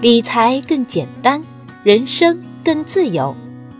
[0.00, 1.42] 理财更简单，
[1.82, 3.34] 人生更自由。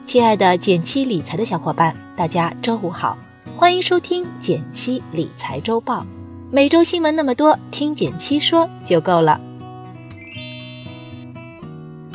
[0.04, 3.17] 亲爱的减七理财的小伙伴，大家周五好，
[3.56, 6.04] 欢迎收听减七理财周报。
[6.51, 9.40] 每周新闻那么多，听减七说就够了。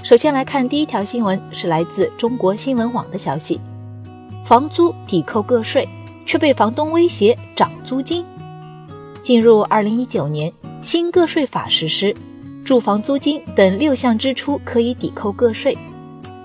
[0.03, 3.57] 首先来看第一条新闻，是来自中国新闻网的消息：
[4.43, 5.87] 房租抵扣个税，
[6.25, 8.25] 却被房东威胁涨租金。
[9.21, 10.51] 进入二零一九年，
[10.81, 12.13] 新个税法实施，
[12.63, 15.77] 住房租金等六项支出可以抵扣个税。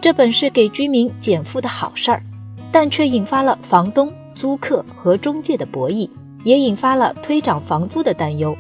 [0.01, 2.23] 这本是给居民减负的好事儿，
[2.71, 6.09] 但却引发了房东、租客和中介的博弈，
[6.45, 8.57] 也引发了推涨房租的担忧。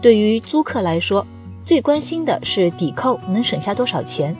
[0.00, 1.26] 对于租客来说，
[1.64, 4.36] 最关心的是抵扣能省下多少钱，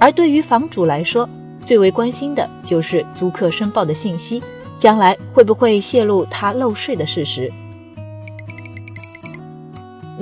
[0.00, 1.28] 而对于房主来说，
[1.66, 4.42] 最为关心的就是租客申报的信息，
[4.78, 7.52] 将来会不会泄露他漏税的事实。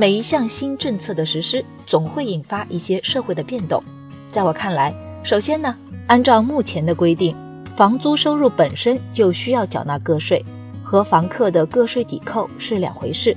[0.00, 3.84] 每一项新政策的实施，总会引发一些社会的变动。
[4.32, 5.76] 在我看来，首先呢，
[6.06, 7.36] 按照目前的规定，
[7.76, 10.42] 房租收入本身就需要缴纳个税，
[10.82, 13.36] 和房客的个税抵扣是两回事。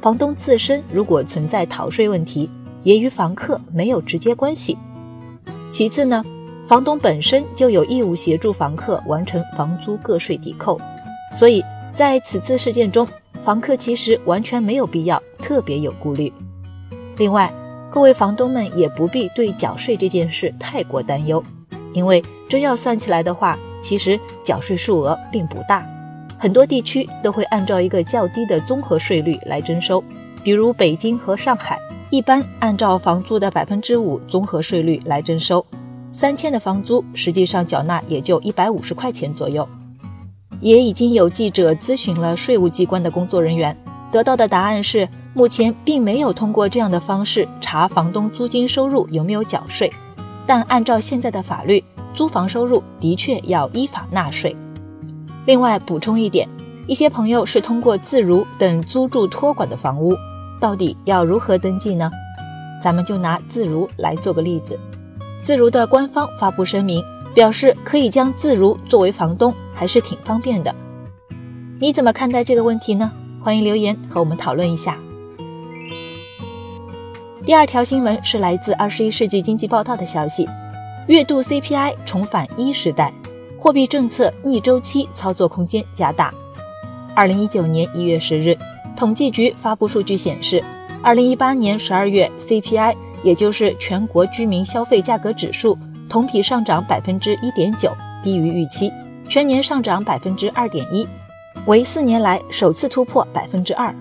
[0.00, 2.50] 房东自身如果存在逃税问题，
[2.82, 4.76] 也与房客没有直接关系。
[5.70, 6.24] 其次呢，
[6.66, 10.76] 房东本身就有义务协助房客完成房租个税抵扣，
[11.38, 11.62] 所以
[11.94, 13.06] 在此次事件中，
[13.44, 15.22] 房客其实完全没有必要。
[15.50, 16.32] 特别有顾虑。
[17.18, 17.52] 另外，
[17.90, 21.42] 各位房东们也不必对缴税这件事太过担忧，
[21.92, 25.84] 因为真要算起来的话，其实缴税数额并不大。
[26.38, 30.00] 很多地区都会按照一个较低的综合税率来征收，
[30.44, 31.76] 比如北京和上海，
[32.10, 35.66] 一般按照房租的百分之五综合税率来征收。
[36.12, 39.68] 三千的房租，实际上缴纳也就一百五十块钱左右。
[40.60, 43.76] 也已经有记者咨询了税务机关的工作人员，
[44.12, 45.08] 得到的答案是。
[45.32, 49.92] 目前并没有通过这样的方式查房东租金收入有没有缴税，
[50.46, 51.82] 但按照现在的法律，
[52.14, 54.56] 租房收入的确要依法纳税。
[55.46, 56.48] 另外补充一点，
[56.86, 60.16] 一些朋友是通过自如等租住托管的房屋，
[60.60, 62.10] 到底要如何登记呢？
[62.82, 64.78] 咱们就拿自如来做个例子。
[65.42, 67.02] 自如的官方发布声明，
[67.34, 70.74] 表示可以将自如作为房东，还是挺方便的。
[71.78, 73.12] 你怎么看待这个问题呢？
[73.42, 74.98] 欢迎留言和我们讨论一下。
[77.50, 80.48] 第二条新闻是来自《二十一世纪经济报道》的消息：
[81.08, 83.12] 月度 CPI 重返一时代，
[83.58, 86.32] 货币政策逆周期操作空间加大。
[87.12, 88.56] 二零一九年一月十日，
[88.96, 90.62] 统计局发布数据显示，
[91.02, 92.94] 二零一八年十二月 CPI，
[93.24, 95.76] 也就是全国居民消费价格指数，
[96.08, 97.90] 同比上涨百分之一点九，
[98.22, 98.92] 低于预期，
[99.28, 101.04] 全年上涨百分之二点一，
[101.66, 103.92] 为四年来首次突破百分之二。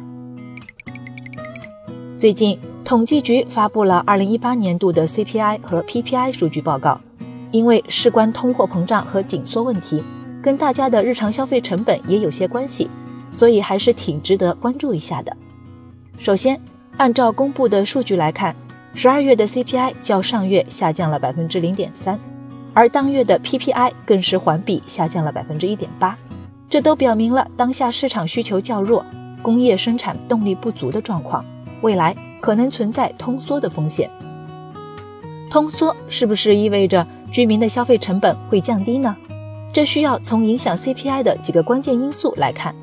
[2.16, 2.56] 最近。
[2.90, 7.00] 统计局发布了2018年度的 CPI 和 PPI 数据报告，
[7.52, 10.04] 因为事关通货膨胀和紧缩问题，
[10.42, 12.90] 跟大家的日常消费成本也有些关系，
[13.32, 15.38] 所以还是挺值得关注一下的。
[16.18, 16.60] 首先，
[16.98, 18.56] 按照公布的数据来看，
[18.96, 22.20] 十二月的 CPI 较上月下降了百分之零点三，
[22.74, 26.18] 而当月的 PPI 更是环比下降了百分之一点八，
[26.68, 29.06] 这都表明了当下市场需求较弱，
[29.44, 31.46] 工业生产动力不足的状况，
[31.84, 32.16] 未来。
[32.42, 34.10] 可能存在通缩的风险。
[35.50, 39.16] 通缩是不是意味着居民的消费成本会降低呢？
[39.74, 42.74] 这需要从影响 CPI 的几个关键因素来看。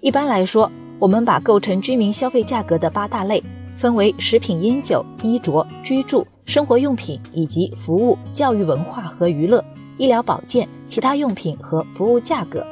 [0.00, 3.42] 一般来说，我们把构成居民消费价格的八大类
[3.76, 9.64] 分为食品、烟酒、衣着、居住、生活用品以及服务、教育、文化和娱乐、
[9.96, 12.66] 医疗保健、其他用品和服务价格。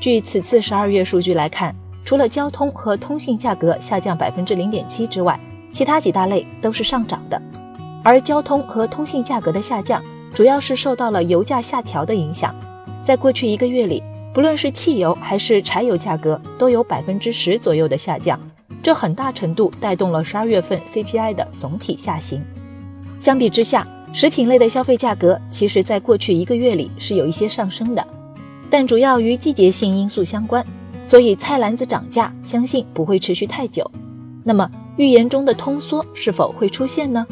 [0.00, 1.74] 据此次十二月数据来看。
[2.04, 5.38] 除了交通和通信价格下降百分之零点七之外，
[5.72, 7.40] 其他几大类都是上涨的。
[8.02, 12.54] 而交通和通信价格的下降，主要是受到了油价下调的影响。
[13.04, 14.02] 在过去一个月里，
[14.34, 18.38] 不论是汽油还是柴油价格都有百分之十左右的下降，
[18.82, 22.42] 这很大程度带动了十二月份 CPI 的总体下行。
[23.18, 28.06] 相比之下，食品类的消费价格其实在过去一个月里是有一些上升的，
[28.68, 30.64] 但主要与季节性因素相关。
[31.06, 33.88] 所以菜篮子涨价，相信不会持续太久。
[34.42, 37.26] 那么预言中的通缩是否会出现呢？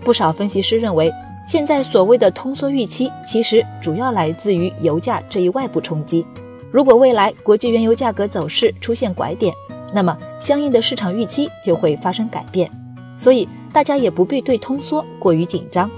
[0.00, 1.12] 不少分析师认为，
[1.46, 6.24] 现在所谓的通缩预期，其实主要来自于油价这一外部冲击。
[6.70, 9.54] 如果未来国际原油价格走势出现拐点，
[9.92, 12.70] 那么相应的市场预期就会发生改变。
[13.16, 15.90] 所以大家也不必对通缩过于紧张。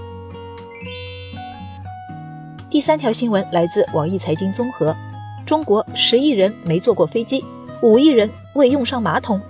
[2.69, 4.95] 第三条新闻来自网易财经综合。
[5.49, 7.43] 中国十亿人没坐过飞机，
[7.81, 9.41] 五亿人未用上马桶。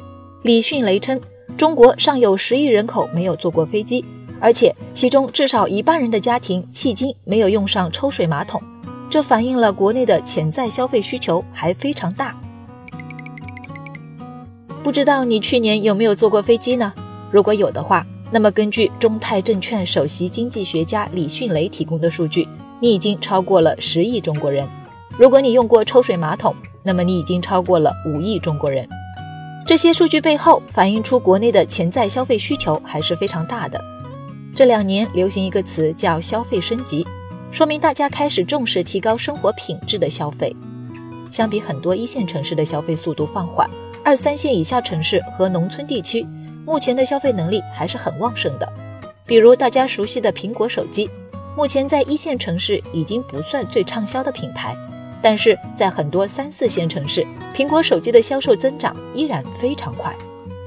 [0.43, 1.19] 李迅雷称，
[1.57, 4.05] 中国尚有十亿人口没有坐过飞机，
[4.39, 8.61] 而且其中至少一半人的家庭迄今没有用上抽水马桶，
[9.09, 12.33] 这反映了国内的潜在消费需求还非常大。
[14.81, 16.93] 不知道你去年有没有坐过飞机呢？
[17.29, 22.47] 如果有的话，那么根据中泰证券首席经济学家李迅雷提供的数据，
[22.79, 24.65] 你已经超过了十亿中国人。
[25.19, 28.87] 如果你用过抽水马桶，那么你已经超过了五亿中国人。
[29.67, 33.83] 这些数据背后反映出国内的潜在消费需求还是非常大的。
[34.55, 37.05] 这两年流行一个词叫消费升级，
[37.51, 40.55] 说明大家开始重视提高生活品质的消费。
[41.29, 43.69] 相比很多一线城市的消费速度放缓。
[44.05, 46.25] 二三线以下城市和农村地区，
[46.65, 48.65] 目前的消费能力还是很旺盛的。
[49.25, 51.09] 比如大家熟悉的苹果手机，
[51.57, 54.73] 目前在一线城市已经不算最畅销的品牌，
[55.21, 57.25] 但是在很多三四线城市，
[57.55, 60.15] 苹果手机的销售增长依然非常快。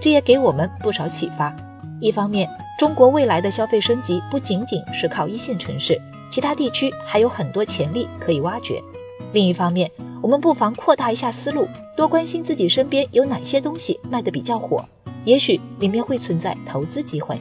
[0.00, 1.54] 这也给我们不少启发。
[2.00, 8.82] 一方面，中国未来的消费升级不仅仅是靠一线城市，其他地区还有很多潜力可以挖掘。
[9.32, 9.90] 另一方面，
[10.20, 14.84] 我们不妨扩大一下思路，多关心自己身边有哪些东西卖得比较火，
[15.24, 17.38] 也许里面会存在投资机会。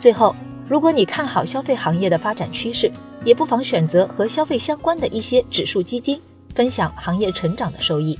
[0.00, 0.34] 最后，
[0.68, 2.90] 如果你看好消费行业的发展趋势，
[3.26, 6.18] 也不妨选择和消费相关的一些指数基金，
[6.54, 8.16] 分享行业成长的收益。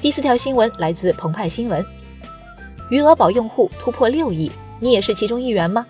[0.00, 1.84] 第四条新闻来自澎湃新闻：
[2.88, 4.50] 余额宝用户突破六亿，
[4.80, 5.86] 你也是其中一员吗？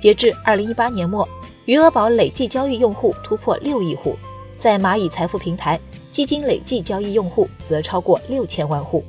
[0.00, 1.28] 截至二零一八年末。
[1.66, 4.16] 余额宝累计交易用户突破六亿户，
[4.58, 5.78] 在蚂蚁财富平台，
[6.10, 9.04] 基金累计交易用户则超过六千万户。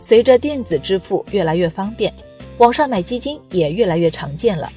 [0.00, 2.14] 随着电子支付越来越方便，
[2.60, 4.70] 网上买基金也越来越常见了。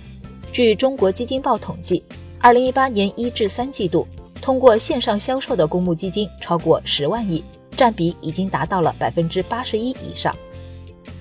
[0.54, 2.02] 据中国基金报统计，
[2.40, 4.08] 二零一八年一至三季度，
[4.42, 7.44] 通过线上销售的公募基金超过十万亿，
[7.76, 10.34] 占比已经达到了百分之八十一以上。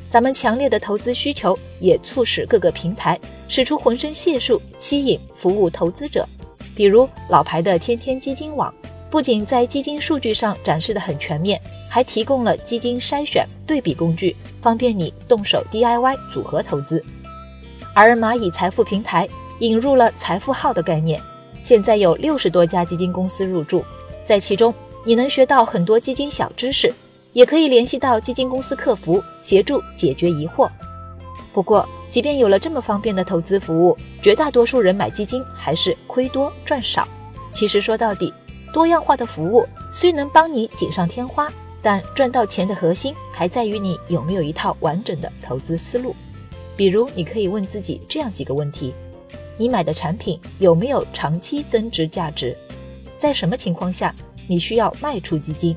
[0.09, 3.19] 咱们强烈的投资需求也促使各个平台
[3.49, 6.25] 使出浑身解数吸引服务投资者，
[6.77, 8.73] 比如老牌的天天基金网，
[9.11, 11.61] 不仅在基金数据上展示的很全面，
[11.91, 17.05] 还提供了基金筛选对比工具，方便你动手 DIY 组合投资。
[17.93, 19.29] 而蚂蚁财富平台
[19.59, 21.21] 引入了财富号的概念，
[21.63, 23.85] 现在有六十多家基金公司入驻，
[24.25, 24.73] 在其中
[25.05, 26.91] 你能学到很多基金小知识。
[27.35, 30.69] 也可以联系到基金公司客服协助解决疑惑。
[31.55, 37.09] 不过，即便有了这么方便的投资服务，绝大多数人买基金还是亏多赚少。
[37.55, 38.31] 其实说到底，
[38.71, 41.51] 多样化的服务虽能帮你锦上添花，
[41.83, 46.15] 但赚到钱的核心还在于你有没有一套完整的投资思路。
[46.77, 48.95] 比如，你可以问自己这样几个问题：
[49.59, 52.57] 你买的产品有没有长期增值价值？
[53.19, 54.15] 在什么情况下
[54.47, 55.77] 你需要卖出基金？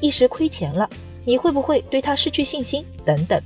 [0.00, 0.88] 一时亏钱了，
[1.24, 2.84] 你会不会对它失去信心？
[3.04, 3.40] 等等。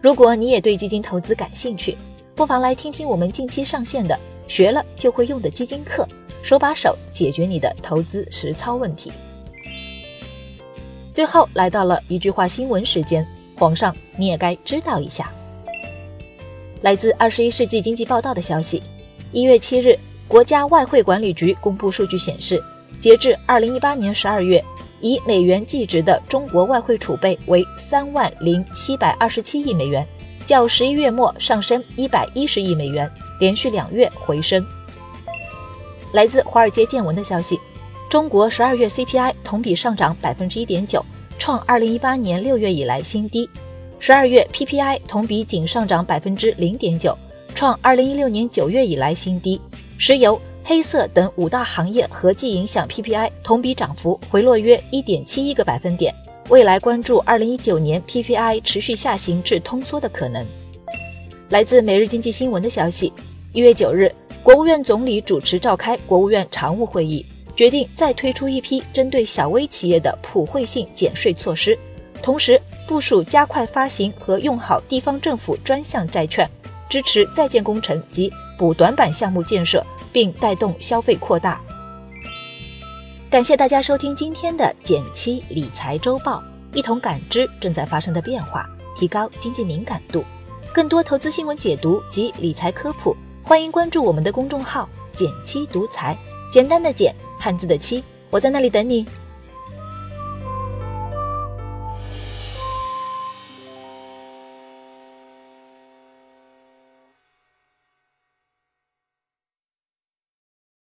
[0.00, 1.96] 如果你也对基金投资感兴趣，
[2.34, 6.06] 不妨来听听我们近期上线的“学了就会用”的基金课，
[6.42, 9.10] 手把手解决你的投资实操问题。
[11.12, 13.26] 最后来到了一句话新闻时间，
[13.56, 15.30] 皇上你也该知道一下。
[16.82, 18.82] 来自《二十一世纪经济报道》的消息，
[19.32, 22.62] 一月七日，国家外汇管理局公布数据显示，
[23.00, 24.62] 截至二零一八年十二月。
[25.02, 30.06] 以美元计值的中国外汇储备为三万零七百二十七亿美元，
[30.44, 34.62] 较十一月末上升一百一十亿美元，连续两月回升。
[36.12, 37.58] 来自华尔街见闻的消息，
[38.10, 41.00] 中国十二月 CPI 同比上涨百分之一点九，
[41.38, 43.48] 创二零一八年六月以来新低；
[44.00, 47.16] 十二月 PPI 同比仅上涨百分之零点九，
[47.54, 49.60] 创二零一六年九月以来新低。
[49.96, 50.38] 石油。
[50.62, 56.14] 黑色等五大行业合计影响 PPI 同比涨幅回落约一点七一个百分点。
[56.48, 60.46] 未来关注二零一九年 PPI 持续下行至通缩的可能。
[61.48, 63.12] 来自每日经济新闻的消息，
[63.52, 64.14] 一月九日，
[64.44, 67.24] 国务院总理主持召开国务院常务会议，
[67.60, 71.78] 决定再推出一批针对小微企业的普惠性减税措施，
[72.22, 76.48] 同时部署加快发行和用好地方政府专项债券，
[76.88, 79.84] 支持在建工程及补短板项目建设。
[80.10, 81.60] 并带动消费扩大。
[83.30, 90.24] 感谢大家收听今天的减七理财周报，一同感知正在发生的变化，提高经济敏感度。
[90.72, 93.14] 更多投资新闻解读及理财科普，
[93.44, 96.16] 欢迎关注我们的公众号“减七独裁”，
[96.52, 99.06] 简单的减，汉字的七，我在那里等你。